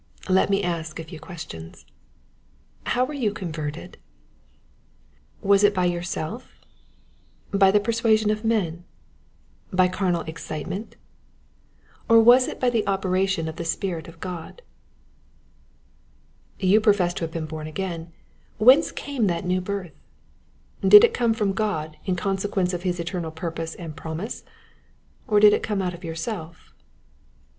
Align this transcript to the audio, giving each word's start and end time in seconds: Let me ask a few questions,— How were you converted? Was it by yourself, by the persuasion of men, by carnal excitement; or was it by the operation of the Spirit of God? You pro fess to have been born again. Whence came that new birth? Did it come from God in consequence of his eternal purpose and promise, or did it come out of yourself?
Let 0.27 0.49
me 0.49 0.63
ask 0.63 0.97
a 0.99 1.03
few 1.03 1.19
questions,— 1.19 1.85
How 2.87 3.05
were 3.05 3.13
you 3.13 3.31
converted? 3.31 3.99
Was 5.43 5.63
it 5.63 5.75
by 5.75 5.85
yourself, 5.85 6.63
by 7.51 7.69
the 7.69 7.79
persuasion 7.79 8.31
of 8.31 8.43
men, 8.43 8.83
by 9.71 9.87
carnal 9.87 10.21
excitement; 10.23 10.95
or 12.09 12.19
was 12.19 12.47
it 12.47 12.59
by 12.59 12.71
the 12.71 12.83
operation 12.87 13.47
of 13.47 13.57
the 13.57 13.63
Spirit 13.63 14.07
of 14.07 14.19
God? 14.19 14.63
You 16.57 16.81
pro 16.81 16.93
fess 16.93 17.13
to 17.13 17.23
have 17.23 17.31
been 17.31 17.45
born 17.45 17.67
again. 17.67 18.11
Whence 18.57 18.91
came 18.91 19.27
that 19.27 19.45
new 19.45 19.61
birth? 19.61 19.93
Did 20.81 21.03
it 21.03 21.13
come 21.13 21.35
from 21.35 21.53
God 21.53 21.97
in 22.05 22.15
consequence 22.15 22.73
of 22.73 22.81
his 22.81 22.99
eternal 22.99 23.29
purpose 23.29 23.75
and 23.75 23.95
promise, 23.95 24.43
or 25.27 25.39
did 25.39 25.53
it 25.53 25.61
come 25.61 25.79
out 25.79 25.93
of 25.93 26.03
yourself? 26.03 26.73